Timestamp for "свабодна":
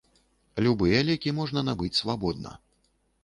2.01-2.57